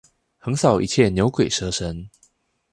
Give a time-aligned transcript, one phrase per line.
[0.41, 2.09] 橫掃一切牛鬼蛇神！